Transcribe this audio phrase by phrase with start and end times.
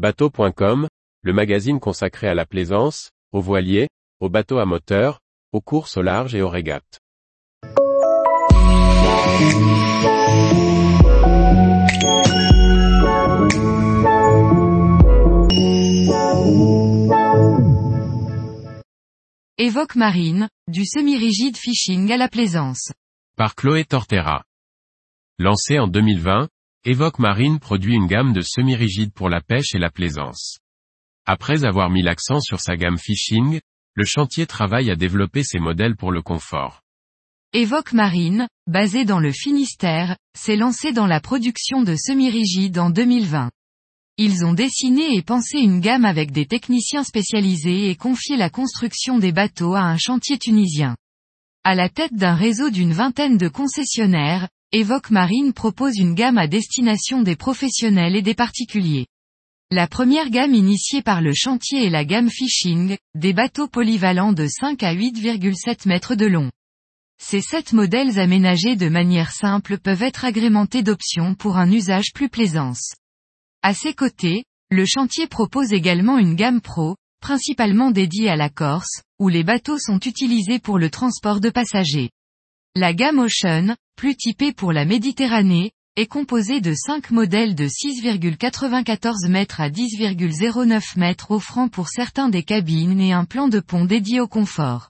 [0.00, 0.88] Bateau.com,
[1.20, 5.20] le magazine consacré à la plaisance, aux voiliers, aux bateaux à moteur,
[5.52, 7.00] aux courses au large et aux régates.
[19.58, 22.90] Évoque Marine, du semi-rigide fishing à la plaisance.
[23.36, 24.44] Par Chloé Tortera.
[25.38, 26.48] Lancé en 2020,
[26.86, 30.60] Evoque Marine produit une gamme de semi-rigides pour la pêche et la plaisance.
[31.26, 33.60] Après avoir mis l'accent sur sa gamme fishing,
[33.92, 36.80] le chantier travaille à développer ses modèles pour le confort.
[37.52, 43.50] Evoque Marine, basé dans le Finistère, s'est lancé dans la production de semi-rigides en 2020.
[44.16, 49.18] Ils ont dessiné et pensé une gamme avec des techniciens spécialisés et confié la construction
[49.18, 50.96] des bateaux à un chantier tunisien.
[51.62, 56.46] À la tête d'un réseau d'une vingtaine de concessionnaires, Evoque Marine propose une gamme à
[56.46, 59.08] destination des professionnels et des particuliers.
[59.72, 64.46] La première gamme initiée par le chantier est la gamme Fishing, des bateaux polyvalents de
[64.46, 66.52] 5 à 8,7 mètres de long.
[67.20, 72.28] Ces sept modèles aménagés de manière simple peuvent être agrémentés d'options pour un usage plus
[72.28, 72.94] plaisance.
[73.62, 79.02] À ses côtés, le chantier propose également une gamme pro, principalement dédiée à la Corse,
[79.18, 82.10] où les bateaux sont utilisés pour le transport de passagers.
[82.76, 89.28] La gamme Ocean, plus typée pour la Méditerranée, est composée de 5 modèles de 6,94
[89.28, 94.18] mètres à 10,09 mètres offrant pour certains des cabines et un plan de pont dédié
[94.18, 94.88] au confort.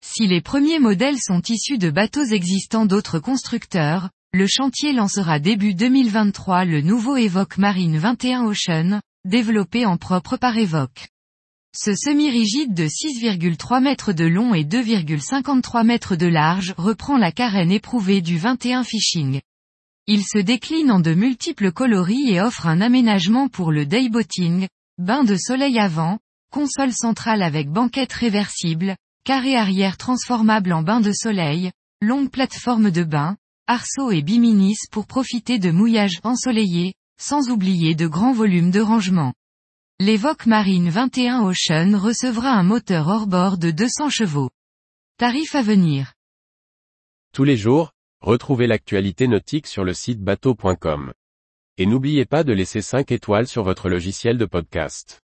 [0.00, 5.74] Si les premiers modèles sont issus de bateaux existants d'autres constructeurs, le chantier lancera début
[5.74, 11.08] 2023 le nouveau Evoque Marine 21 Ocean, développé en propre par Evoque.
[11.78, 17.70] Ce semi-rigide de 6,3 mètres de long et 2,53 mètres de large reprend la carène
[17.70, 19.42] éprouvée du 21 Fishing.
[20.06, 25.22] Il se décline en de multiples coloris et offre un aménagement pour le dayboating, bain
[25.22, 26.18] de soleil avant,
[26.50, 33.04] console centrale avec banquette réversible, carré arrière transformable en bain de soleil, longue plateforme de
[33.04, 33.36] bain,
[33.66, 39.34] arceaux et biminis pour profiter de mouillages ensoleillés, sans oublier de grands volumes de rangement.
[39.98, 44.50] L'Evoque Marine 21 Ocean recevra un moteur hors-bord de 200 chevaux.
[45.16, 46.12] Tarif à venir.
[47.32, 51.14] Tous les jours, retrouvez l'actualité nautique sur le site bateau.com.
[51.78, 55.22] Et n'oubliez pas de laisser 5 étoiles sur votre logiciel de podcast.